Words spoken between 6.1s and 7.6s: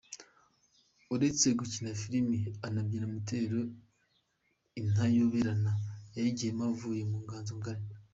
yagiyemo avuye mu Nganzo